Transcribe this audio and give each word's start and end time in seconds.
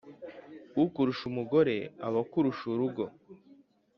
Ukurusha 0.83 1.23
umugore 1.31 1.75
aba 2.07 2.19
akurusha 2.25 2.63
urugo 2.73 3.03